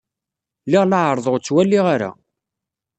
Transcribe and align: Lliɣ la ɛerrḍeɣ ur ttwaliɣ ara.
Lliɣ 0.65 0.83
la 0.85 0.99
ɛerrḍeɣ 1.03 1.33
ur 1.35 1.41
ttwaliɣ 1.41 1.85
ara. 1.95 2.11